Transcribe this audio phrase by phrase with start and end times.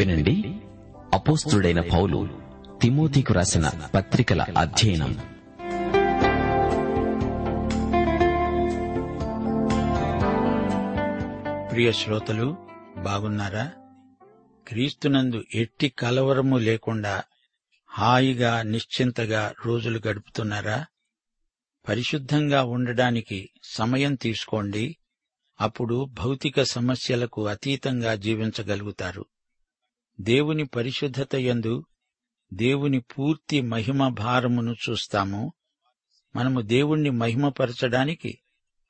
[0.00, 0.60] వినండి.
[1.14, 2.28] అపోస్తుడైన పౌలు
[2.82, 5.12] తిమోతికు రాసిన పత్రికల అధ్యయనం.
[11.72, 12.56] ప్రియ శ్రోతలు
[13.02, 13.72] బాగున్నారా?
[14.68, 17.22] క్రీస్తునందు ఎట్టి కలవరము లేకుండా
[17.88, 20.86] హాయిగా నిశ్చింతగా రోజులు గడుపుతున్నారా?
[21.88, 24.96] పరిశుద్ధంగా ఉండడానికి సమయం తీసుకోండి.
[25.60, 29.24] అప్పుడు భౌతిక సమస్యలకు అతీతంగా జీవించగలుగుతారు.
[30.20, 31.84] దేవుని పరిశుద్ధత యందు
[32.52, 35.52] దేవుని పూర్తి మహిమ భారమును చూస్తాము.
[36.36, 38.38] మనము దేవుణ్ణి మహిమపరచడానికి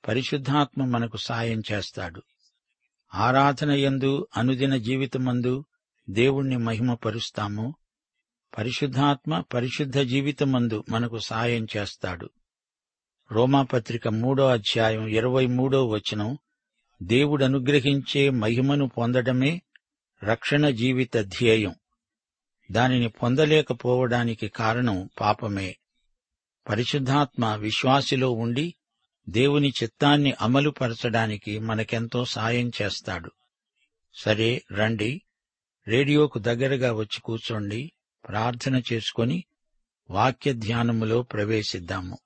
[0.09, 2.23] పరిశుద్ధాత్మ మనకు సాయం చేస్తాడు.
[3.15, 5.65] ఆరాధన యందు అనుదిన జీవితమందు
[6.11, 7.75] దేవుణ్ణి మహిమపరుస్తాము.
[8.59, 12.31] పరిశుద్ధాత్మ పరిశుద్ధ జీవితమందు మనకు సాయం చేస్తాడు.
[13.33, 16.39] రోమాపత్రిక మూడో అధ్యాయం ఇరవై మూడో వచనం
[17.03, 19.63] దేవుడనుగ్రహించే మహిమను పొందడమే
[20.25, 21.75] రక్షణ జీవిత ధ్యేయం
[22.71, 25.77] దానిని పొందలేకపోవడానికి కారణం పాపమే.
[26.69, 28.75] పరిశుద్ధాత్మ విశ్వాసిలో ఉండి
[29.29, 33.31] దేవుని చిత్తాన్ని అమలుపరచడానికి మనకెంతో సాయం చేస్తాడు.
[34.15, 35.23] సరే రండి.
[35.89, 37.93] రేడియోకు దగ్గరగా వచ్చి కూర్చోండి.
[38.29, 39.45] ప్రార్థన చేసుకొని
[40.11, 42.19] వాక్య ధ్యానములో ప్రవేశిద్దాము.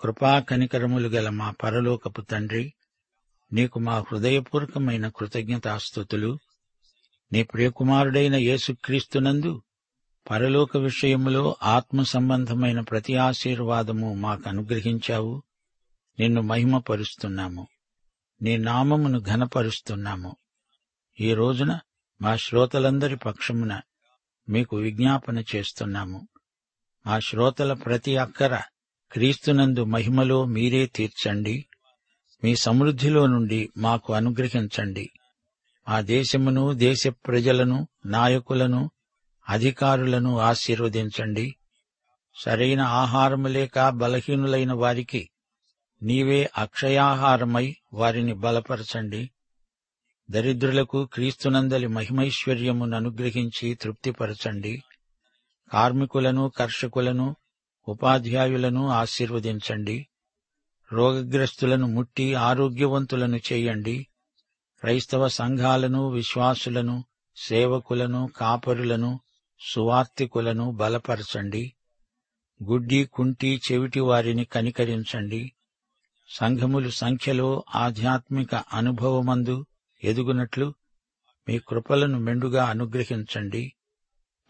[0.00, 2.74] కృపా కనికరములు గల మా పరలోకపు తండ్రి
[3.52, 6.38] నీకు మా హృదయపూర్వకమైన కృతజ్ఞతాస్థుతులు.
[7.34, 9.62] నీ ప్రియకుమారుడైన యేసుక్రీస్తునందు
[10.30, 15.42] పరలోక విషయములో ఆత్మ సంబంధమైన ప్రతి ఆశీర్వాదము మాకు అనుగ్రహించావు
[16.20, 17.66] నిన్ను మహిమపరుస్తున్నాము.
[18.42, 20.36] నీ నామమును ఘనపరుస్తున్నాము.
[21.20, 21.78] ఈ రోజున
[22.22, 23.80] మా శ్రోతలందరి పక్షమున
[24.48, 26.28] మీకు విజ్ఞాపన చేస్తున్నాము.
[27.06, 28.60] మా శ్రోతల ప్రతి అక్కర
[29.12, 31.66] క్రీస్తునందు మహిమలో మీరే తీర్చండి.
[32.44, 35.10] మీ సమృద్ధిలో నుండి మాకు అనుగ్రహించండి.
[35.88, 38.90] ఆ దేశమును దేశ ప్రజలను నాయకులను
[39.48, 41.56] అధికారులను ఆశీర్వదించండి.
[42.42, 45.30] సరైన ఆహారము లేక బలహీనులైన వారికి
[46.02, 49.30] నీవే అక్షయాహారమై వారిని బలపరచండి.
[50.30, 54.82] దరిద్రులకు క్రీస్తునందలి మహిమైశ్వర్యమును అనుగ్రహించి తృప్తిపరచండి.
[55.72, 57.36] కార్మికులను కర్షకులను
[57.88, 60.06] ఉపాధ్యాయులను ఆశీర్వదించండి.
[60.92, 64.06] రోగగ్రస్తులను ముట్టి ఆరోగ్యవంతులను చేయండి.
[64.84, 67.04] క్రైస్తవ సంఘాలను విశ్వాసులను
[67.36, 69.20] సేవకులను కాపరులను
[69.60, 71.72] సువార్తికులను బలపరచండి.
[72.64, 75.52] గుడ్డి కుంటి చెవిటి వారిని కనికరించండి.
[76.28, 79.66] సంఘములు సంఖ్యలో ఆధ్యాత్మిక అనుభవమందు
[80.04, 80.74] ఎదుగునట్లు
[81.48, 83.72] మీ కృపలను మెండుగా అనుగ్రహించండి.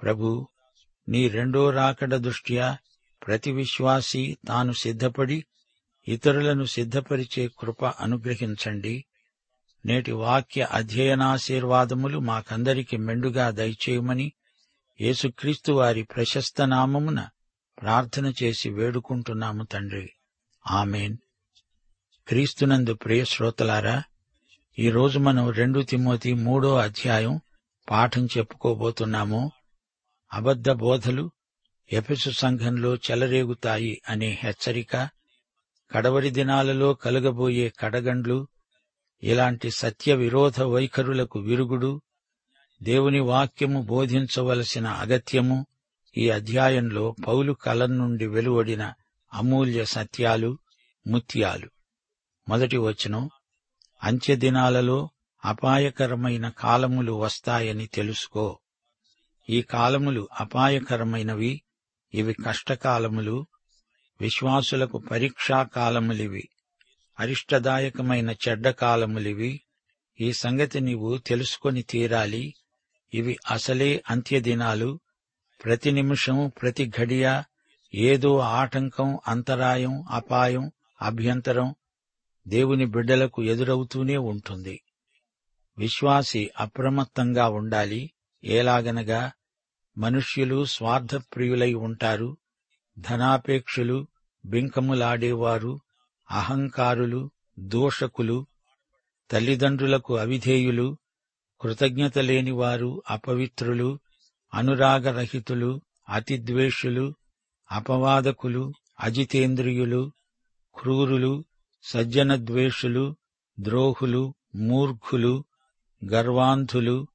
[0.03, 0.49] ప్రభు
[1.09, 2.77] నీ రెండో రాకడ దృష్ట్యా
[3.27, 5.45] ప్రతి విశ్వాసి తాను సిద్ధపడి
[6.09, 9.05] ఇతరులను సిద్ధపరిచే కృప అనుగ్రహించండి.
[9.87, 14.33] నేటి వాక్య అధ్యయనాశీర్వాదములు మాకందరికి మెండుగా దయచేయమని
[15.01, 17.29] యేసుక్రీస్తు వారి ప్రశస్త నామమున
[17.83, 20.11] ప్రార్థన చేసి వేడుకుంటున్నాము తండ్రి.
[20.67, 21.17] ఆమెన్.
[22.29, 24.03] క్రీస్తునందు ప్రియ శ్రోతలారా
[24.79, 27.41] ఈరోజు మనం రెండు తిమోతి మూడో అధ్యాయం
[27.91, 29.53] పాఠం చెప్పుకోబోతున్నాము.
[30.33, 31.31] అబద్ధ బోధలు
[31.93, 35.09] ఎఫెసు సంఘంలో చెలరేగుతాయి అనే హెచ్చరిక
[35.91, 38.49] కడవరి దినాలలో కలగబోయే కడగండ్లు
[39.25, 42.03] ఇలాంటి సత్య విరోధ వైఖరులకు విరుగుడు
[42.83, 45.67] దేవుని వాక్యము బోధించవలసిన అగత్యము
[46.17, 48.93] ఈ అధ్యాయంలో పౌలు కలం నుండి వెలువడిన
[49.35, 50.59] అమూల్య సత్యాలు
[51.07, 51.71] ముత్యాలు.
[52.49, 53.31] మొదటి వచనం
[54.03, 55.11] అంత్యదినాలలో
[55.45, 58.59] అపాయకరమైన కాలములు వస్తాయని తెలుసుకో.
[59.51, 61.63] ఈ కాలములు అపాయకరమైనవి
[62.15, 63.47] ఇవి కష్టకాలములు
[64.21, 66.49] విశ్వాసులకు పరీక్షా కాలములివి.
[67.21, 69.61] అరిష్టదాయకమైన చెడ్డ కాలములివి.
[70.21, 72.55] ఈ సంగతి నీవు తెలుసుకొని తీరాలి.
[73.15, 75.01] ఇవి అసలే అంత్యదినాలు.
[75.65, 77.43] ప్రతి నిమిషం ప్రతి ఘడియ
[77.95, 80.71] ఏదో ఆటంకం అంతరాయం అపాయం
[81.03, 81.75] అభ్యంతరం
[82.49, 84.81] దేవుని బిడ్డలకు ఎదురవుతూనే ఉంటుంది.
[85.79, 88.11] విశ్వాసి అప్రమత్తంగా ఉండాలి.
[88.45, 89.33] ఎలాగనగా
[89.99, 92.37] మనుష్యులు స్వార్థప్రియులై ఉంటారు.
[92.99, 94.07] ధనాపేక్షులు
[94.47, 95.81] బింకములాడేవారు.
[96.35, 98.47] అహంకారులు దోషకులు
[99.31, 100.97] తల్లిదండ్రులకు అవిధేయులు
[101.61, 103.99] కృతజ్ఞత లేనివారు అపవిత్రులు
[104.55, 107.15] అనురాగరహితులు అతిద్వేషులు
[107.71, 110.13] అపవాదకులు అజితేంద్రియులు
[110.81, 111.45] క్రూరులు
[111.83, 113.17] సజ్జనద్వేషులు
[113.61, 115.45] ద్రోహులు మూర్ఖులు
[116.03, 117.09] గర్వాంధులు.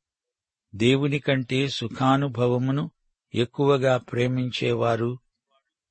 [0.76, 2.92] దేవుని కంటే సుఖానుభవమును
[3.36, 5.20] ఎక్కువగా ప్రేమించేవారు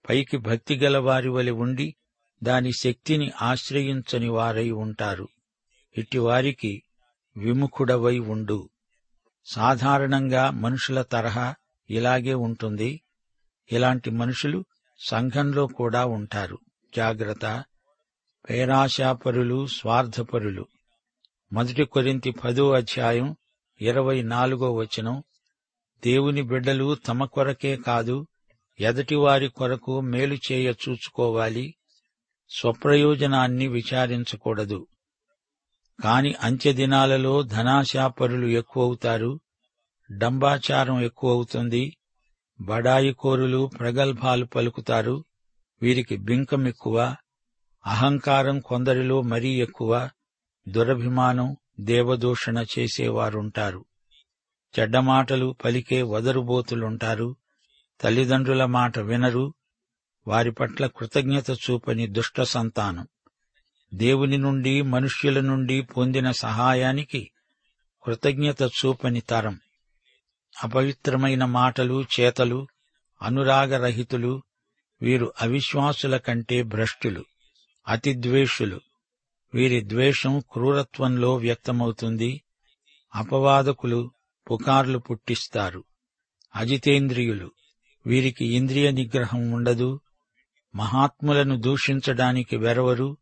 [0.08, 1.94] పైకి భక్తిగల వారి వలె ఉండి
[2.42, 5.28] దాని శక్తిని ఆశ్రయించని వారై ఉంటారు.
[5.98, 6.82] ఇట్టివారికి
[7.36, 8.68] విముఖుడవై ఉండు.
[9.46, 11.54] సాధారణంగా మనుషుల తరహా
[11.90, 13.00] ఇలాగే ఉంటుంది.
[13.72, 14.64] ఇలాంటి మనుషులు
[14.98, 16.58] సంఘంలో కూడా ఉంటారు.
[16.96, 17.64] జాగ్రత్త.
[18.50, 20.66] పేరాశాపరులు స్వార్థపరులు.
[21.52, 23.36] మొదటి కొరింతి పదో అధ్యాయం
[23.80, 25.22] ఇరవై నాలుగో వచనం.
[26.04, 28.26] దేవుని బిడ్డలు తమ కొరకే కాదు
[28.80, 31.74] ఎదటివారి కొరకు మేలు చేయ చూచుకోవాలి.
[32.50, 34.86] స్వప్రయోజనాన్ని విచారించకూడదు.
[36.04, 39.40] కాని అంత్యదినాలలో ధనాశాపరులు ఎక్కువవుతారు
[40.10, 41.96] డంబాచారం ఎక్కువవుతుంది
[42.60, 45.24] బడాయికోరులు ప్రగల్భాలు పలుకుతారు
[45.82, 47.16] వీరికి బింకం ఎక్కువ
[47.86, 50.10] అహంకారం కొందరిలో మరీ ఎక్కువ
[50.68, 53.84] దురభిమానం దేవదూషణ చేసేవారుంటారు.
[54.78, 57.36] చెడ్డమాటలు పలికే వదరుబోతులుంటారు
[58.00, 59.54] తల్లిదండ్రుల మాట వినరు
[60.28, 63.06] వారి పట్ల కృతజ్ఞత చూపని దుష్ట సంతానం.
[63.94, 67.30] దేవుని నుండి మనుష్యుల నుండి పొందిన సహాయానికి
[68.04, 69.60] కృతజ్ఞత చూపని తరం.
[70.62, 72.68] అపవిత్రమైన మాటలు చేతలు
[73.22, 74.42] అనురాగరహితులు
[75.02, 77.24] వీరు అవిశ్వాసుల కంటే భ్రష్టులు
[77.88, 78.80] అతిద్వేషులు
[79.54, 82.42] వీరి ద్వేషం క్రూరత్వంలో వ్యక్తమవుతుంది.
[83.14, 84.10] అపవాదకులు
[84.50, 85.84] పుకార్లు పుట్టిస్తారు.
[86.54, 87.50] అజితేంద్రియులు.
[88.06, 90.00] వీరికి ఇంద్రియ నిగ్రహం ఉండదు.
[90.74, 93.16] మహాత్ములను దూషించడానికి వెరవరు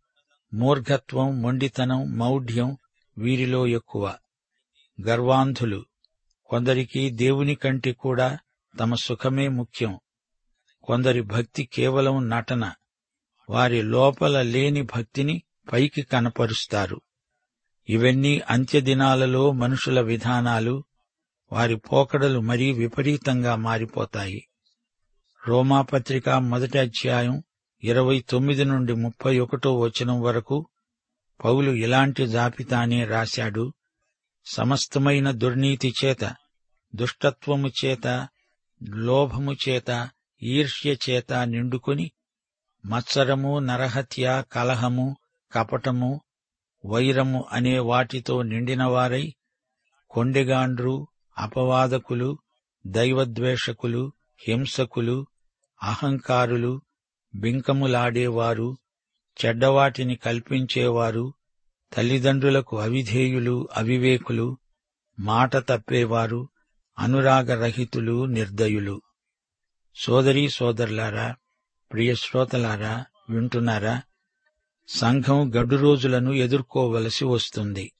[0.55, 2.77] మూర్ఘత్వం మొండితనం మౌఢ్యం
[3.19, 4.15] వీరిలో ఎక్కువ.
[5.03, 5.85] గర్వాంధులు
[6.47, 8.39] కొందరికి దేవుని కంటే కూడా
[8.81, 10.01] తమ సుఖమే ముఖ్యం.
[10.83, 12.73] కొందరి భక్తి కేవలం నటన
[13.51, 17.01] వారి లోపల లేని భక్తిని పైకి కనపరుస్తారు.
[17.89, 20.85] ఇవన్నీ అంత్యదినాలలో మనుషుల విధానాలు
[21.53, 24.49] వారి పోకడలు మరీ విపరీతంగా మారిపోతాయి.
[25.49, 27.43] రోమాపత్రిక మొదటి అధ్యాయం
[27.85, 30.67] ఇరవై తొమ్మిది నుండి ముప్పై ఒకటో వచనం వరకు
[31.45, 33.73] పౌలు ఇలాంటి జాబితానే రాశాడు.
[34.47, 36.35] సమస్తమైన దుర్నీతి చేత
[36.95, 38.29] దుష్టత్వము చేత
[38.83, 40.09] లోభము చేత
[40.43, 42.11] ఈర్ష్య చేత నిండుకొని
[42.87, 45.17] మత్సరము నరహత్య కలహము
[45.53, 46.21] కపటము
[46.87, 49.35] వైరము అనే వాటితో నిండినవారై
[50.11, 51.09] కొండెగాండ్రు
[51.39, 52.39] అపవాదకులు
[52.87, 55.27] దైవద్వేషకులు హింసకులు
[55.83, 56.81] అహంకారులు
[57.35, 58.79] బింకములాడేవారు
[59.45, 61.35] చెడ్డవాటిని కల్పించేవారు
[61.93, 64.59] తల్లిదండ్రులకు అవిధేయులు అవివేకులు
[65.19, 66.49] మాట తప్పేవారు
[66.99, 69.03] అనురాగరహితులు నిర్దయులు.
[69.97, 71.35] సోదరీ సోదరులారా
[71.93, 74.03] ప్రియ శ్రోతలారా వింటున్నారా?
[74.89, 77.93] సంఘం గడు రోజులను ఎదుర్కోవలసి వస్తుంది.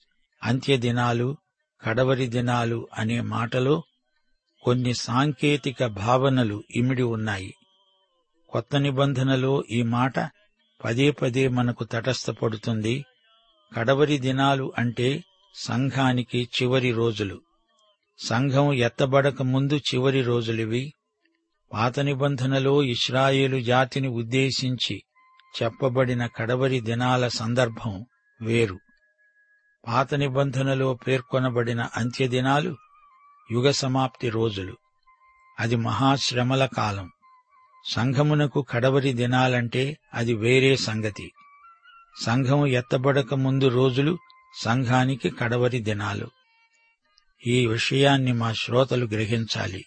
[0.43, 1.37] అంత్యదినాలు
[1.83, 3.85] కడవరి దినాలు అనే మాటలో
[4.63, 7.55] కొన్ని సాంకేతిక భావనలు ఇమిడి ఉన్నాయి.
[8.57, 10.19] కొత్త నిబంధనలో ఈ మాట
[10.85, 13.05] పదే పదే మనకు తటస్థపడుతుంది.
[13.77, 17.41] కడవరి దినాలు అంటే సంఘానికి చివరి రోజులు.
[18.19, 20.95] సంఘం ఎత్తబడక ముందు చివరి రోజులివి.
[21.73, 25.03] పాత నిబంధనలో ఇస్రాయేలు జాతిని ఉద్దేశించి
[25.63, 28.07] చెప్పబడిన కడవరి దినాల సందర్భం
[28.43, 28.79] వేరు.
[29.87, 32.77] పాత నిబంధనలో పేర్కొనబడిన అంత్యదినాలు
[33.51, 34.77] యుగ సమాప్తి రోజులు.
[35.61, 37.11] అది మహాశ్రమల కాలం.
[37.89, 41.33] సంఘమునకు కడవరి దినాలంటే అది వేరే సంగతి.
[42.25, 44.19] సంఘం ఎత్తబడక ముందు రోజులు
[44.63, 46.31] సంఘానికి కడవరి దినాలు.
[47.47, 49.85] ఈ విషయాన్ని మా శ్రోతలు గ్రహించాలి.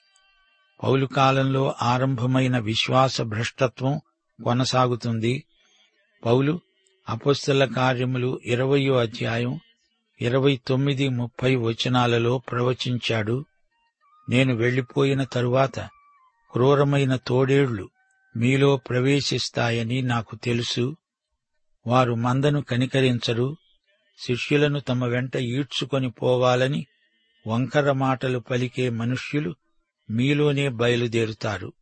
[0.84, 4.02] పౌలు కాలంలో ఆరంభమైన విశ్వాస భ్రష్టత్వం
[4.44, 5.44] కొనసాగుతుంది.
[6.26, 6.62] పౌలు
[7.10, 9.60] అపుస్తల కార్యములు ఇరవయో అధ్యాయం
[10.22, 13.46] ఇరవై తొమ్మిది ముప్పై వచనాలలో ప్రవచించాడు.
[14.30, 15.90] నేను వెళ్ళిపోయిన తరువాత
[16.52, 17.90] క్రూరమైన తోడేళ్ళు
[18.38, 20.96] మీలో ప్రవేశిస్తాయని నాకు తెలుసు.
[21.88, 23.56] వారు మందను కనికరించరు.
[24.18, 26.86] శిష్యులను తమ వెంట ఈడ్చుకొని పోవాలని
[27.48, 29.56] వంకర మాటలు పలికే మనుష్యులు
[30.10, 31.74] మీలోనే బయలుదేరుతారు.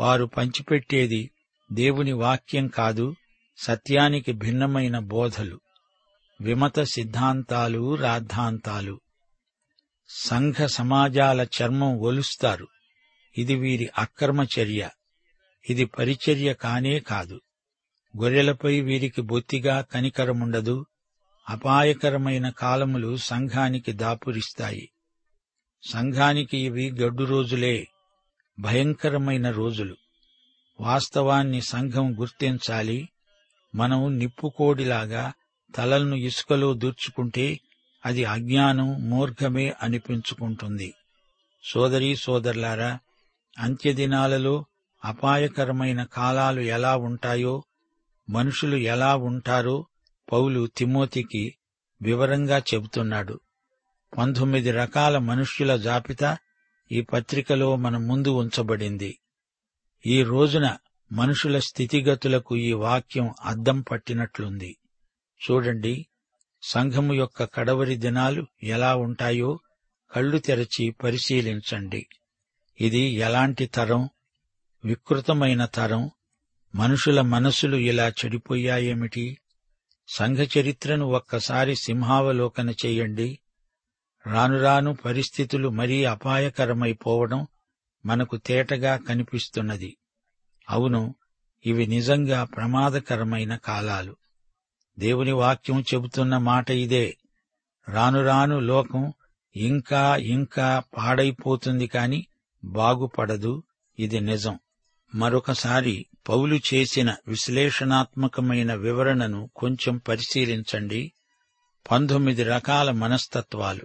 [0.00, 1.30] వారు పంచిపెట్టేది
[1.72, 3.16] దేవుని వాక్యం కాదు
[3.58, 5.60] సత్యానికి భిన్నమైన బోధలు.
[6.40, 9.00] విమత సిద్ధాంతాలు రాద్ధాంతాలు.
[10.08, 12.68] సంఘ సమాజాల చర్మం ఒలుస్తారు.
[13.38, 14.90] ఇది వీరి అక్రమ చర్య.
[15.70, 17.40] ఇది పరిచర్య కానే కాదు.
[18.22, 20.86] గొర్రెలపై వీరికి బొత్తిగా కనికరముండదు.
[21.48, 24.90] అపాయకరమైన కాలములు సంఘానికి దాపురిస్తాయి.
[25.90, 27.88] సంఘానికి ఇవి గడ్డు రోజులే
[28.60, 29.96] భయంకరమైన రోజులు.
[30.80, 33.08] వాస్తవాన్ని సంఘం గుర్తించాలి.
[33.74, 35.32] మనం నిప్పుకోడిలాగా
[35.74, 37.60] తలలను ఇసుకలో దూర్చుకుంటే
[38.06, 40.94] అది అజ్ఞానం మూర్ఘమే అనిపించుకుంటుంది.
[41.64, 42.98] సోదరీ సోదరులారా
[43.58, 44.66] అంత్యదినాలలో
[45.04, 47.64] అపాయకరమైన కాలాలు ఎలా ఉంటాయో
[48.30, 49.86] మనుషులు ఎలా ఉంటారో
[50.32, 51.54] పౌలు తిమోతికి
[52.02, 53.40] వివరంగా చెబుతున్నాడు.
[54.18, 56.36] పంతొమ్మిది రకాల మనుష్యుల జాబితా
[56.92, 59.18] ఈ పత్రికలో మన ముందు ఉంచబడింది.
[60.06, 60.76] ఈ రోజున
[61.12, 64.76] మనుషుల స్థితిగతులకు ఈ వాక్యం అద్దం పట్టినట్లుంది.
[65.50, 66.06] చూడండి
[66.62, 69.60] సంఘము యొక్క కడవరి దినాలు ఎలా ఉంటాయో
[70.10, 72.06] కళ్ళు తెరచి పరిశీలించండి.
[72.80, 74.08] ఇది ఎలాంటి తరం?
[74.84, 76.10] వికృతమైన తరం?
[76.74, 79.38] మనుషుల మనసులు ఇలా చెడిపోయాయేమిటి?
[80.08, 83.38] సంఘ చరిత్రను ఒక్కసారి సింహావలోకన చెయ్యండి
[84.26, 87.46] రానురాను పరిస్థితులు మరీ అపాయకరమైపోవడం
[88.06, 89.96] మనకు తేటగా కనిపిస్తున్నది.
[90.70, 91.14] అవును
[91.66, 94.16] ఇవి నిజంగా ప్రమాదకరమైన కాలాలు.
[94.98, 97.16] దేవుని వాక్యం చెబుతున్న మాట ఇదే.
[97.88, 99.12] రానురాను లోకం
[99.56, 102.26] ఇంకా ఇంకా పాడైపోతుంది కాని
[102.64, 103.62] బాగుపడదు
[103.98, 104.58] ఇది నిజం.
[105.14, 111.12] మరొకసారి పౌలు చేసిన విశ్లేషణాత్మకమైన వివరణను కొంచెం పరిశీలించండి.
[111.90, 113.82] పంతొమ్మిది రకాల మనస్తత్వాలు.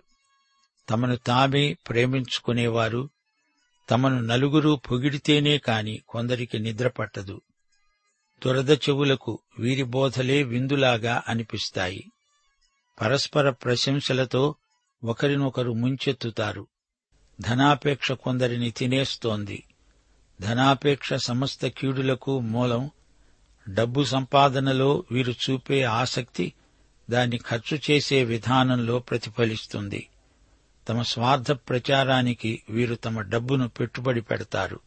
[0.90, 3.10] తమను తామే ప్రేమించుకునేవారు.
[3.92, 7.42] తమను నలుగురు పొగిడితేనే కాని కొందరికి నిద్ర పట్టదు.
[8.46, 12.12] దురద చెవులకు వీరి బోధలే విందులాగా అనిపిస్తాయి.
[13.02, 14.56] పరస్పర ప్రశంసలతో
[15.04, 16.68] ఒకరినొకరు ముంచెత్తుతారు.
[17.42, 19.64] ధనాపేక్ష కొందరిని తినేస్తోంది.
[20.42, 22.90] ధనాపేక్ష సమస్త కీడులకు మూలం.
[23.70, 26.54] డబ్బు సంపాదనలో వీరు చూపే ఆసక్తి
[27.10, 30.10] దాన్ని ఖర్చు చేసే విధానంలో ప్రతిఫలిస్తుంది.
[30.90, 34.80] తమ స్వార్థ ప్రచారానికి వీరు తమ డబ్బును పెట్టుబడి పెడతారు.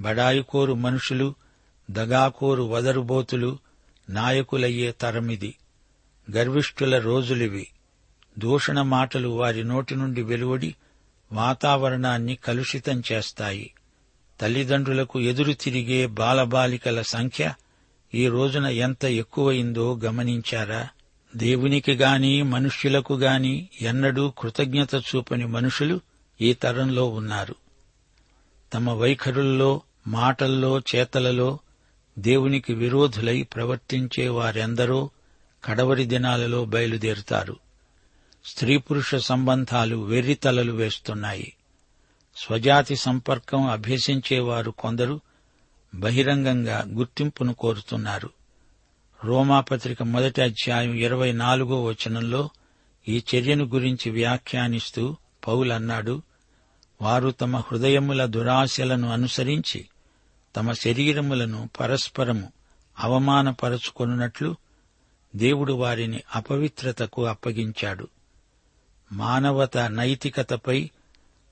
[0.00, 1.34] బడాయికోరు మనుషులు
[1.90, 3.58] దగాకోరు వదరుబోతులు
[4.08, 5.54] నాయకులయ్యే తరమిది.
[6.32, 7.68] గర్విష్ఠుల రోజులివి.
[8.38, 10.74] దూషణ మాటలు వారి నోటి నుండి వెలువడి
[11.32, 13.74] వాతావరణాన్ని కలుషితం చేస్తాయి.
[14.40, 17.54] తల్లిదండ్రులకు ఎదురు తిరిగే బాలబాలికల సంఖ్య
[18.14, 20.88] ఈ రోజున ఎంత ఎక్కువైందో గమనించారా?
[21.36, 26.00] దేవునికి గాని మనుష్యులకు గాని ఎన్నడూ కృతజ్ఞత చూపని మనుషులు
[26.40, 27.54] ఈ తరంలో ఉన్నారు.
[28.74, 31.58] తమ వైఖరుల్లో మాటల్లో చేతలలో
[32.18, 35.10] దేవునికి విరోధులై ప్రవర్తించే వారెందరో
[35.64, 37.56] కడవరి దినాలలో బయలుదేరుతారు.
[38.44, 41.52] స్త్రీ పురుష సంబంధాలు వెర్రితలలు వేస్తున్నాయి.
[42.36, 45.20] స్వజాతి సంపర్కం అభ్యసించేవారు కొందరు
[45.94, 48.30] బహిరంగంగా గుర్తింపును కోరుతున్నారు.
[49.24, 52.50] రోమాపత్రిక మొదటి అధ్యాయం ఇరవై నాలుగో వచనంలో
[53.08, 55.16] ఈ చర్యను గురించి వ్యాఖ్యానిస్తూ
[55.48, 56.22] పౌలన్నాడు
[57.02, 59.86] వారు తమ హృదయముల దురాశలను అనుసరించి
[60.56, 62.52] తమ శరీరములను పరస్పరము
[62.98, 64.56] అవమానపరచుకొనున్నట్లు
[65.36, 68.08] దేవుడు వారిని అపవిత్రతకు అప్పగించాడు.
[69.12, 70.90] మానవత నైతికతపై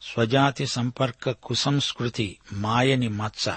[0.02, 3.52] స్వజాతి సంపర్క కుసంస్కృతి మాయని మచ్చ.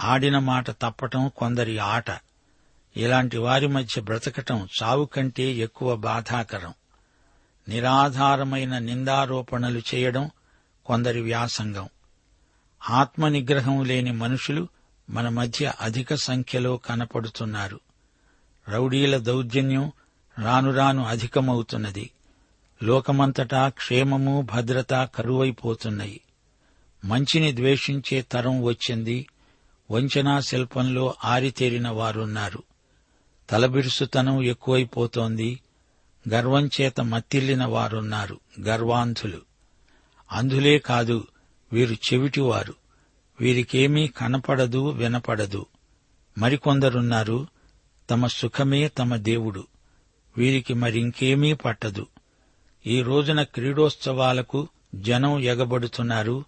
[0.00, 2.04] ఆడిన మాట తప్పటం కొందరి ఆట.
[2.96, 6.74] ఇలాంటి వారి మధ్య బ్రతకటం చావు కంటే ఎక్కువ బాధాకరం.
[7.68, 10.30] నిరాధారమైన నిందారోపణలు చేయడం
[10.86, 11.88] కొందరి వ్యాసంగం.
[12.90, 14.68] ఆత్మ నిగ్రహం లేని మనుషులు
[15.10, 17.80] మన మధ్య అధిక సంఖ్యలో కనపడుతున్నారు.
[18.68, 19.92] రౌడీల దౌర్జన్యం
[20.42, 22.10] రానురాను అధికమవుతున్నది.
[22.82, 26.20] లోకమంతటా క్షేమము భద్రత కరువైపోతున్నాయి.
[27.04, 29.26] మంచిని ద్వేషించే తరం వచ్చింది.
[29.90, 32.62] వంచనా శిల్పంలో ఆరితేరిన వారున్నారు.
[33.50, 35.60] తలబిరుసుతనం ఎక్కువైపోతోంది.
[36.28, 39.40] గర్వం చేత మత్తిల్లిన వారున్నారు గర్వాంధులు.
[40.32, 41.26] అంధులే కాదు
[41.72, 42.74] వీరు చెవిటివారు.
[43.40, 45.66] వీరికేమీ కనపడదు వినపడదు.
[46.38, 47.46] మరికొందరున్నారు
[48.10, 49.66] తమ సుఖమే తమ దేవుడు.
[50.36, 52.06] వీరికి మరింకేమీ పట్టదు.
[52.86, 56.44] ఈ రోజున క్రీడోత్సవాలకు జనం ఎగబడుతున్నారు.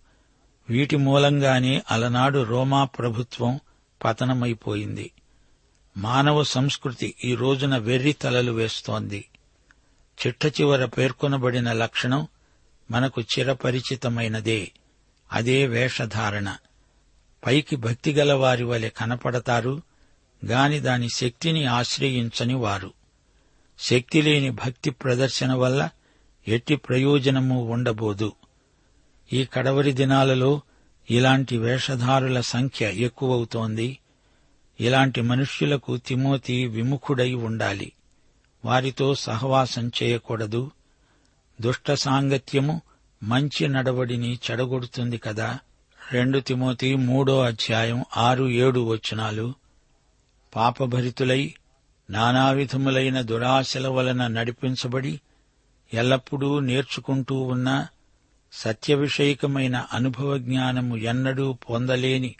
[0.71, 3.61] వీటి మూలంగానే అలనాడు రోమా ప్రభుత్వం
[4.04, 5.11] పతనమైపోయింది.
[5.97, 9.25] మానవ సంస్కృతి ఈ రోజున వెర్రి తలలు వేస్తోంది.
[10.26, 12.28] చిట్ట చివర పేర్కొనబడిన లక్షణం
[12.90, 14.73] మనకు చిరపరిచితమైనదే.
[15.33, 16.57] అదే వేషధారణ.
[17.47, 19.83] పైకి భక్తిగల వారి వలె కనపడతారు
[20.47, 22.92] గాని దాని శక్తిని ఆశ్రయించని వారు.
[23.78, 25.90] శక్తి లేని భక్తి ప్రదర్శన వల్ల
[26.48, 28.32] ఎట్టి ప్రయోజనము ఉండబోదు.
[29.32, 30.60] ఈ కడవరి దినాలలో
[31.10, 33.98] ఇలాంటి వేషధారుల సంఖ్య ఎక్కువవుతోంది.
[34.80, 37.92] ఇలాంటి మనుష్యులకు తిమోతి విముఖుడై ఉండాలి.
[38.64, 40.70] వారితో సహవాసం చేయకూడదు.
[41.60, 42.82] దుష్ట సాంగత్యము
[43.22, 45.58] మంచి నడవడిని చెడగొడుతుంది కదా.
[46.12, 49.54] రెండు తిమోతి మూడో అధ్యాయం ఆరు ఏడు వచనాలు.
[50.56, 51.54] పాపభరితులై
[52.10, 55.20] నానావిధములైన దురాశల వలన నడిపించబడి
[55.92, 57.87] ఎల్లప్పుడూ నేర్చుకుంటూ ఉన్న
[58.52, 62.35] సత్య విషయకమైన అనుభవ జ్ఞానము ఎన్నడూ పొందలేని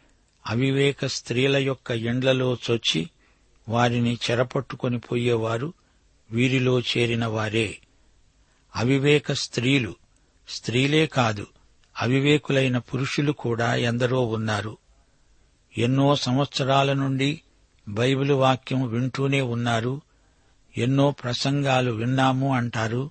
[0.47, 3.11] అవివేక స్త్రీల యొక్క ఎండ్లలో చొచ్చి
[3.69, 5.73] వారిని చెరపట్టుకొని పోయేవారు
[6.31, 7.79] వీరిలో చేరిన వారే
[8.77, 9.95] అవివేక స్త్రీలు
[10.49, 11.47] స్త్రీలే కాదు
[12.01, 14.79] అవివేకులైన పురుషులు కూడా ఎందరో ఉన్నారు.
[15.79, 17.41] ఎన్నో సంవత్సరాల నుండి
[17.89, 20.01] బైబిలు వాక్యం వింటూనే ఉన్నారు.
[20.77, 23.11] ఎన్నో ప్రసంగాలు విన్నాము అంటారు.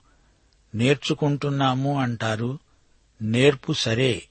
[0.78, 2.60] నేర్చుకుంటున్నాము అంటారు.
[3.22, 4.24] నేర్పు సరే.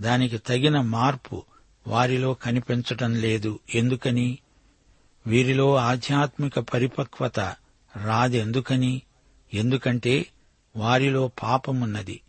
[0.00, 1.42] దానికి తగిన మార్పు
[1.86, 3.58] వారిలో కనిపించటం లేదు.
[3.74, 4.38] ఎందుకని?
[5.26, 7.40] వీరిలో ఆధ్యాత్మిక పరిపక్వత
[8.04, 9.02] రాదెందుకని?
[9.54, 10.26] ఎందుకంటే
[10.76, 12.20] వారిలో పాపమున్నది.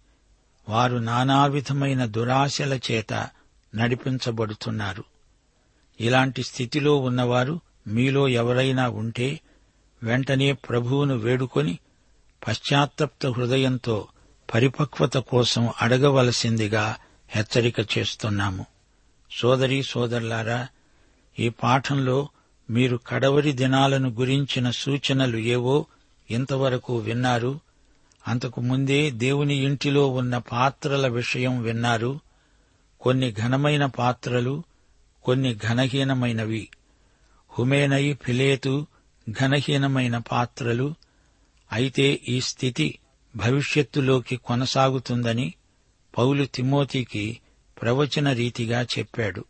[0.70, 3.30] వారు నానావిధమైన దురాశల చేత
[3.76, 5.04] నడిపించబడుతున్నారు.
[6.02, 9.40] ఇలాంటి స్థితిలో ఉన్నవారు మీలో ఎవరైనా ఉంటే
[10.04, 11.80] వెంటనే ప్రభువును వేడుకొని
[12.48, 14.08] పశ్చాత్తప్త హృదయంతో
[14.54, 16.96] పరిపక్వత కోసం అడగవలసిందిగా
[17.30, 18.66] హెచ్చరిక చేస్తున్నాము.
[19.32, 20.68] సోదరి సోదరులారా
[21.40, 22.30] ఈ పాఠంలో
[22.70, 25.86] మీరు కడవరి దినాలను గురించిన సూచనలు ఏవో
[26.32, 27.60] ఇంతవరకు విన్నారు.
[28.28, 32.20] అంతకు ముందే దేవుని ఇంటిలో ఉన్న పాత్రల విషయం విన్నారు.
[33.02, 34.64] కొన్ని ఘనమైన పాత్రలు
[35.24, 36.70] కొన్ని ఘనహీనమైనవి.
[37.50, 38.88] హుమేనై ఫిలేతు
[39.30, 40.94] ఘనహీనమైన పాత్రలు
[41.72, 43.00] అయితే ఈ స్థితి
[43.36, 45.54] భవిష్యత్తులోకి కొనసాగుతుందని
[46.18, 47.40] పౌలు తిమోతికి
[47.82, 49.46] ప్రవచన రీతిగా చెప్పాడు.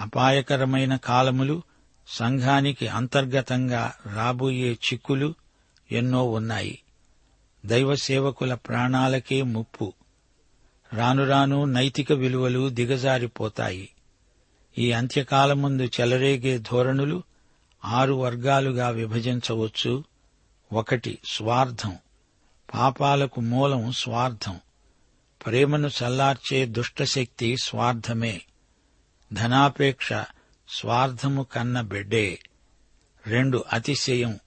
[0.00, 1.62] అపాయకరమైన కాలములు
[2.08, 5.34] సంఘానికి అంతర్గతంగా రాబోయే చిక్కులు
[5.92, 6.78] ఎన్నో ఉన్నాయి.
[7.66, 9.92] దైవ సేవకుల ప్రాణాలకే ముప్పు.
[10.92, 13.88] రానురాను నైతిక విలువలు దిగజారిపోతాయి.
[14.78, 17.22] ఈ అంత్యకాలముందు చెలరేగే ధోరణులు
[17.84, 20.15] ఆరు వర్గాలుగా విభజించవచ్చు.
[20.72, 21.96] ఒకటి స్వార్థం.
[22.74, 24.60] పాపాలకు మూలం స్వార్థం.
[25.46, 28.42] ప్రేమను చల్లార్చే దుష్టశక్తి స్వార్థమే.
[29.32, 30.12] ధనాపేక్ష
[30.68, 32.38] స్వార్థము కన్న బిడ్డే.
[33.26, 34.38] రెండు అతిశయం.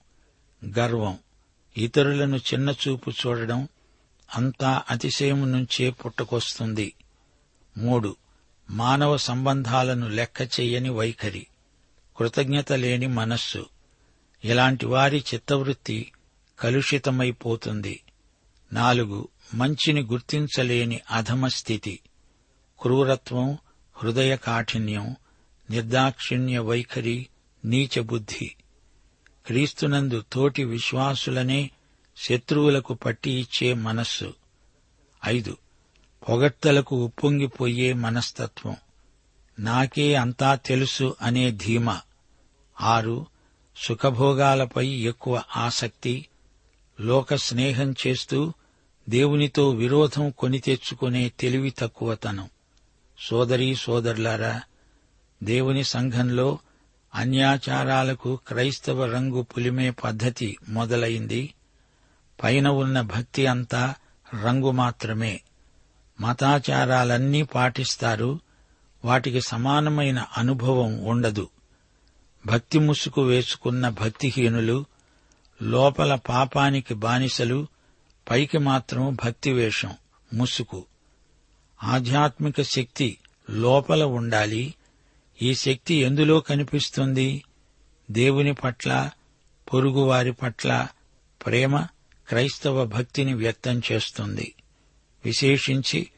[0.78, 1.18] గర్వం.
[1.76, 3.68] ఇతరులను చిన్నచూపు చూడడం
[4.34, 6.94] అంతా అతిశయం నుంచే పుట్టుకొస్తుంది.
[7.78, 8.16] మూడు
[8.70, 11.46] మానవ సంబంధాలను లెక్క చెయ్యని వైఖరి.
[12.16, 13.66] కృతజ్ఞత లేని మనస్సు.
[14.44, 16.12] ఇలాంటి వారి చిత్తవృత్తి
[16.60, 18.00] కలుషితమైపోతుంది.
[18.72, 22.00] నాలుగు మంచిని గుర్తించలేని అధమ స్థితి.
[22.80, 23.58] క్రూరత్వం
[23.96, 25.16] హృదయ కాఠిన్యం
[25.70, 27.26] నిర్దాక్షిణ్య వైఖరి
[27.64, 28.54] నీచబుద్ధి
[29.46, 31.70] క్రీస్తునందు తోటి విశ్వాసులనే
[32.16, 34.34] శత్రువులకు పట్టి ఇచ్చే మనస్సు.
[35.26, 35.56] ఐదు
[36.28, 38.76] పొగడ్తలకు ఉప్పొంగిపోయే మనస్తత్వం.
[39.58, 42.00] నాకే అంతా తెలుసు అనే ధీమ.
[42.80, 43.26] ఆరు
[43.80, 46.26] సుఖభోగాలపై ఎక్కువ ఆసక్తి
[47.00, 48.52] లోక స్నేహం చేస్తూ
[49.08, 52.48] దేవునితో విరోధం కొని తెచ్చుకునే తెలివి తక్కువతనం.
[53.18, 54.60] సోదరీ సోదరులారా
[55.42, 56.58] దేవుని సంఘంలో
[57.14, 61.54] అన్యాచారాలకు క్రైస్తవ రంగు పులిమే పద్ధతి మొదలైంది.
[62.42, 63.94] పైన ఉన్న భక్తి అంతా
[64.44, 65.40] రంగు మాత్రమే.
[66.20, 68.40] మతాచారాలన్నీ పాటిస్తారు.
[69.04, 71.48] వాటికి సమానమైన అనుభవం ఉండదు.
[72.46, 74.84] భక్తి ముసుగు వేసుకున్న భక్తిహీనులు
[75.62, 77.66] లోపల పాపానికి బానిసలు
[78.30, 79.90] పైకి మాత్రం భక్తి వేషం
[80.32, 80.84] ముసుకు
[81.82, 83.18] ఆధ్యాత్మిక శక్తి
[83.50, 84.74] లోపల ఉండాలి.
[85.42, 87.44] ఈ శక్తి ఎందులో కనిపిస్తుంది?
[88.10, 89.10] దేవుని పట్ల
[89.72, 90.86] పొరుగువారి పట్ల
[91.46, 91.86] ప్రేమ
[92.28, 94.54] క్రైస్తవ భక్తిని వ్యక్తం చేస్తుంది.
[95.24, 96.10] విశేషించి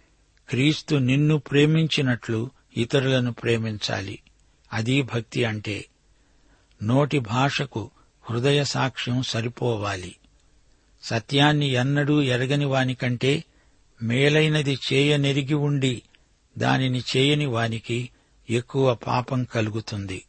[0.48, 4.18] క్రీస్తు నిన్ను ప్రేమించినట్లు ఇతరులను ప్రేమించాలి.
[4.72, 5.84] అది భక్తి అంటే.
[6.82, 7.90] నోటి భాషకు
[8.22, 10.16] హృదయ సాక్ష్యం సరిపోవాలి.
[11.02, 13.44] సత్యాన్ని ఎన్నడూ ఎరగని వానికంటే
[14.02, 16.02] మేలైనది చేయనెరిగి ఉండి
[16.58, 18.10] దానిని చేయని వానికి
[18.50, 20.24] ఎక్కువ పాపం కలుగుతుంది.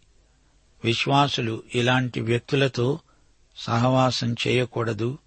[0.84, 3.00] విశ్వాసులు ఇలాంటి వ్యక్తులతో
[3.58, 5.18] సహవాసం చేయకూడదు.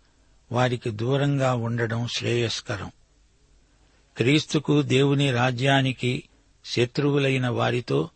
[0.53, 2.91] వారికి దూరంగా ఉండడం శ్రేయస్కరం.
[4.17, 6.23] క్రీస్తుకు దేవుని రాజ్యానికి
[6.65, 8.11] శత్రువులైన వారితో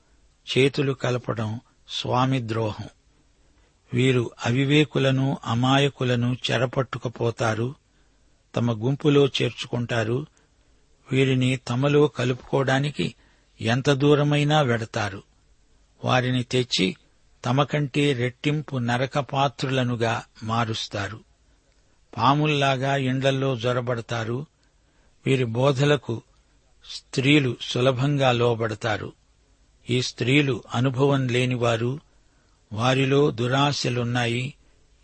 [0.59, 2.89] చేతులు కలపడం స్వామిద్రోహం
[3.95, 7.75] వీరు అవివేకులను అమాయకులను చెరపట్టుకుపోతారు
[8.57, 10.27] తమ గుంపులో చేర్చుకుంటారు
[11.13, 13.15] వీరిని తమలో కలుపుకోవడానికి
[13.61, 15.23] ఎంత దూరమైనా వెడతారు.
[16.05, 16.97] వారిని తెచ్చి
[17.45, 21.21] తమకంటే రెట్టింపు నరకపాత్రులనుగా మారుస్తారు.
[22.17, 24.47] పాముల్లాగా ఇండ్లల్లో జొరబడతారు.
[25.27, 26.23] వీరి బోధలకు
[26.91, 29.13] స్త్రీలు సులభంగా లోబడతారు.
[29.91, 32.01] ఈ స్త్రీలు అనుభవం లేనివారు
[32.73, 34.55] వారిలో దురాశలున్నాయి.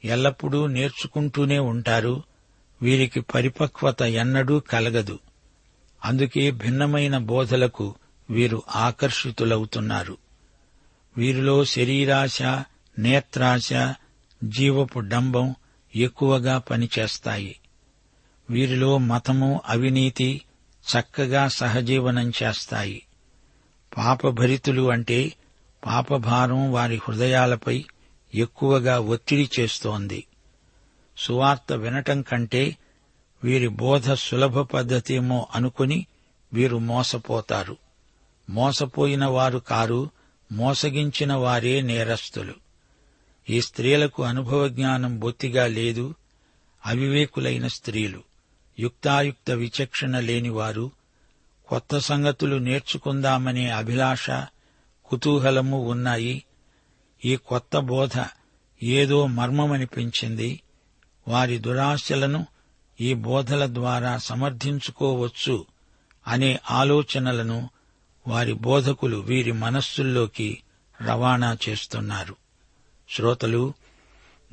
[0.05, 2.23] ఎల్లప్పుడూ నేర్చుకుంటూనే ఉంటారు.
[2.83, 5.19] వీరికి పరిపక్వత ఎన్నడూ కలగదు.
[6.05, 7.95] అందుకే భిన్నమైన బోధలకు
[8.31, 10.17] వీరు ఆకర్షితులవుతున్నారు.
[11.17, 12.43] వీరిలో శరీరాశ
[12.99, 13.73] నేత్రాశ
[14.45, 15.55] జీవపు డంబం
[15.97, 17.57] ఎక్కువగా పనిచేస్తాయి.
[18.51, 20.43] వీరిలో మతము అవినీతి
[20.79, 23.03] చక్కగా సహజీవనం చేస్తాయి.
[23.97, 25.33] పాపభరితులు అంటే
[25.87, 27.85] పాపభారం వారి హృదయాలపై
[28.35, 30.27] ఎక్కువగా ఒత్తిడి చేస్తోంది.
[31.19, 32.77] సువార్త వినటం కంటే
[33.45, 36.07] వీరి బోధ సులభ పద్ధతేమో అనుకుని
[36.53, 37.77] వీరు మోసపోతారు.
[38.51, 40.11] మోసపోయిన వారు కారు
[40.53, 42.55] మోసగించిన వారే నేరస్తులు.
[43.51, 46.15] ఈ స్త్రీలకు అనుభవ జ్ఞానం బొత్తిగా లేదు
[46.87, 48.23] అవివేకులైన స్త్రీలు.
[48.79, 50.91] యుక్తాయుక్త విచక్షణ లేనివారు
[51.69, 54.31] కొత్త సంగతులు నేర్చుకుందామనే అభిలాష
[55.09, 56.45] కుతూహలము ఉన్నాయి.
[57.25, 58.25] ఈ కొత్త బోధ
[58.83, 60.61] ఏదో మర్మమనిపించింది
[61.29, 62.47] వారి దురాశలను
[63.01, 65.67] ఈ బోధల ద్వారా సమర్థించుకోవచ్చు
[66.29, 67.71] అనే ఆలోచనలను
[68.29, 70.63] వారి బోధకులు వీరి మనస్సుల్లోకి
[71.05, 72.37] రవాణా చేస్తున్నారు.
[73.11, 73.75] శ్రోతలు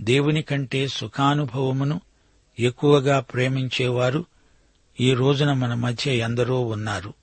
[0.02, 2.02] దేవుని కంటే సుఖానుభవమును
[2.60, 4.26] ఎక్కువగా ప్రేమించేవారు
[5.00, 7.14] ఈ రోజున మన మధ్య ఎందరో ఉన్నారు.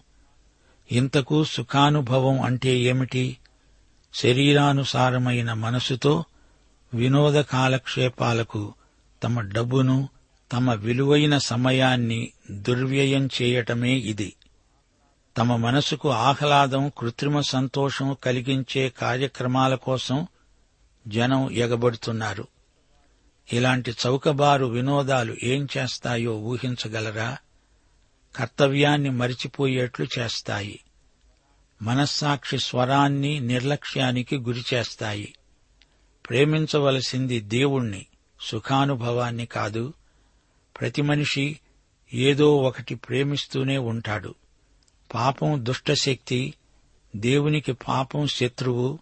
[0.93, 3.37] ఇంతకు సుఖానుభవం అంటే ఏమిటి?
[4.15, 6.25] శరీరానుసారమైన మనసుతో
[6.95, 8.75] వినోద కాలక్షేపాలకు
[9.23, 10.09] తమ డబ్బును
[10.53, 14.33] తమ విలువైన సమయాన్ని దుర్వ్యయం చేయటమే ఇది.
[15.39, 20.27] తమ మనసుకు ఆహ్లాదం కృత్రిమ సంతోషం కలిగించే కార్యక్రమాల కోసం
[21.09, 22.49] జనం ఎగబడుతున్నారు.
[23.53, 27.37] ఇలాంటి చౌకబారు వినోదాలు ఏం చేస్తాయో ఊహించగలరా?
[28.37, 30.81] కర్తవ్యాన్ని మరిచిపోయేట్లు చేస్తాయి.
[31.83, 35.35] మనస్సాక్షి స్వరాన్ని నిర్లక్ష్యానికి గురిచేస్తాయి
[36.29, 38.07] ప్రేమించవలసింది దేవుణ్ణి
[38.41, 39.93] సుఖానుభవాన్ని కాదు.
[40.81, 41.61] ప్రతి మనిషి
[42.15, 44.35] ఏదో ఒకటి ప్రేమిస్తూనే ఉంటాడు.
[45.15, 46.55] పాపం దుష్టశక్తి
[47.17, 48.99] దేవునికి పాపం శత్రువు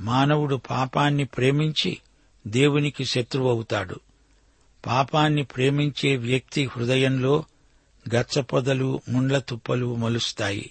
[0.00, 1.98] మానవుడు పాపాన్ని ప్రేమించి
[2.46, 4.00] దేవునికి శత్రువు అవుతాడు.
[4.86, 7.44] పాపాన్ని ప్రేమించే వ్యక్తి హృదయంలో
[8.14, 10.70] గచ్చపొదలు ముండ్ల తుప్పలు మలుస్తాయి.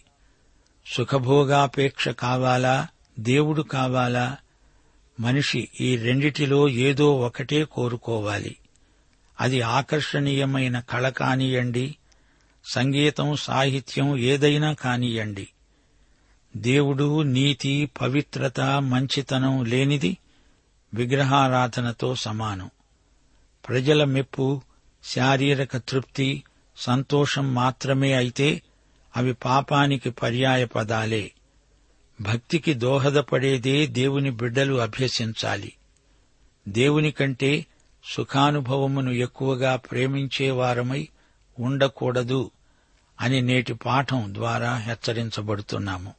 [0.85, 2.87] సుఖభోగాపేక్ష కావాలా?
[3.19, 4.37] దేవుడు కావాలా?
[5.19, 8.55] మనిషి ఈ రెండిటిలో ఏదో ఒకటే కోరుకోవాలి.
[9.41, 11.95] అది ఆకర్షణీయమైన కళ కానియండి
[12.65, 15.47] సంగీతం సాహిత్యం ఏదైనా కానియండి.
[16.57, 20.17] దేవుడు నీతి పవిత్రత మంచితనం లేనిది
[20.93, 22.69] విగ్రహారాధనతో సమానం.
[23.67, 24.61] ప్రజల మెప్పు
[25.03, 26.43] శారీరక తృప్తి
[26.77, 28.61] సంతోషం మాత్రమే అయితే
[29.17, 31.31] అవి పాపానికి పర్యాయ పదాలే
[32.21, 35.73] భక్తికి దోహదపడేదే దేవుని బిడ్డలు అభ్యసించాలి.
[36.67, 37.65] దేవుని కంటే
[38.13, 41.07] సుఖానుభవమును ఎక్కువగా ప్రేమించేవారమై
[41.59, 42.51] ఉండకూడదు
[43.21, 46.13] అని నేటి పాఠం ద్వారా హెచ్చరించబడుతున్నాము.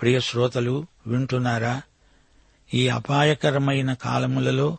[0.00, 1.82] ప్రియ శ్రోతలు వింటున్నారా?
[2.74, 4.78] ఈ అపాయకరమైన కాలములలో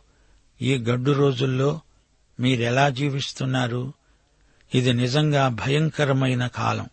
[0.62, 1.80] ఈ గడ్డు రోజుల్లో
[2.40, 3.92] మీరెలా జీవిస్తున్నారు?
[4.74, 6.88] ఇది నిజంగా భయంకరమైన కాలం.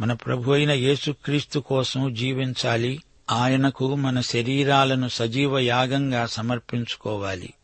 [0.00, 3.02] మన ప్రభు అయిన యేసుక్రీస్తు కోసం జీవించాలి.
[3.30, 7.54] ఆయనకు మన శరీరాలను సజీవ యాగంగా సమర్పించుకోవాలి.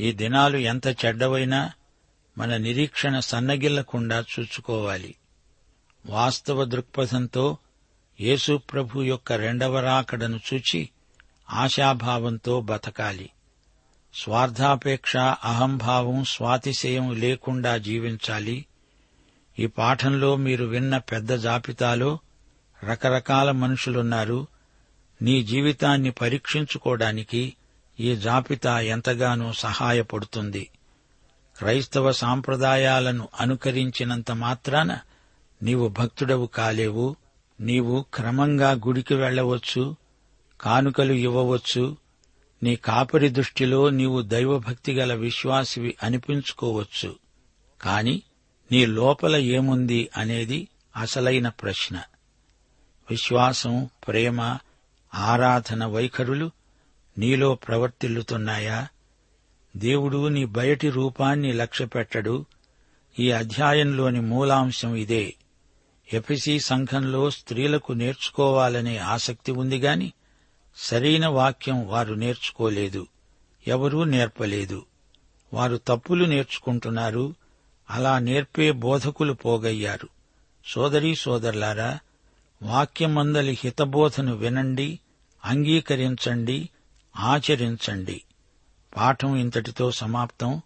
[0.00, 1.72] ఈ దినాలు ఎంత చెడ్డవైనా
[2.38, 5.14] మన నిరీక్షణ సన్నగిల్లకుండా చూసుకోవాలి
[6.06, 7.56] వాస్తవ దృక్పథంతో
[8.20, 10.88] యేసు ప్రభు యొక్క రెండవ రాకడను చూచి
[11.50, 13.30] ఆశాభావంతో బతకాలి.
[14.16, 18.66] స్వార్థాపేక్ష అహంభావం స్వాతిశయం లేకుండా జీవించాలి.
[19.58, 22.18] ఈ పాఠంలో మీరు విన్న పెద్ద జాబితాలో
[22.84, 24.46] రకరకాల మనుషులున్నారు.
[25.22, 27.56] నీ జీవితాన్ని పరీక్షించుకోవడానికి
[28.00, 30.68] ఈ జాబితా ఎంతగానో సహాయపడుతుంది.
[31.58, 34.98] క్రైస్తవ సాంప్రదాయాలను అనుకరించినంత మాత్రాన
[35.62, 37.16] నీవు భక్తుడవు కాలేవు.
[37.60, 39.96] నీవు క్రమంగా గుడికి వెళ్ళవచ్చు
[40.60, 42.05] కానుకలు ఇవ్వవచ్చు
[42.62, 47.16] నీ కాపరి దృష్టిలో నీవు దైవభక్తి గల విశ్వాసివి అనిపించుకోవచ్చు.
[47.82, 48.22] కాని
[48.72, 52.02] నీ లోపల ఏముంది అనేది అసలైన ప్రశ్న.
[53.10, 54.58] విశ్వాసం ప్రేమ
[55.14, 56.50] ఆరాధన వైఖరులు
[57.18, 58.88] నీలో ప్రవర్తిల్లుతున్నాయా?
[59.76, 62.44] దేవుడు నీ బయటి రూపాన్ని లక్ష్యపెట్టడు.
[63.18, 65.34] ఈ అధ్యాయంలోని మూలాంశం ఇదే.
[66.12, 70.12] ఎఫిసి సంఘంలో స్త్రీలకు నేర్చుకోవాలనే ఆసక్తి ఉంది గాని
[70.76, 73.06] సరైన వాక్యం వారు నేర్చుకోలేదు
[73.66, 74.86] ఎవరూ నేర్పలేదు.
[75.52, 77.34] వారు తప్పులు నేర్చుకుంటున్నారు
[77.90, 80.08] అలా నేర్పే బోధకులు పోగయ్యారు.
[80.66, 81.98] సోదరీ సోదరులారా
[82.62, 85.00] వాక్యమందలి హితబోధను వినండి
[85.44, 86.68] అంగీకరించండి
[87.16, 88.22] ఆచరించండి.
[88.96, 90.60] పాఠం ఇంతటితో సమాప్తం.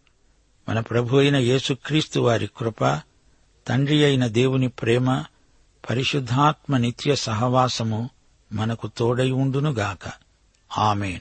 [0.69, 3.01] మన ప్రభు అయిన యేసుక్రీస్తు వారి కృప
[3.69, 5.25] తండ్రి అయిన దేవుని ప్రేమ
[5.91, 8.11] పరిశుద్ధాత్మ నిత్య సహవాసము
[8.53, 10.13] మనకు తోడై ఉండునుగాక.
[10.79, 11.21] ఆమెన్.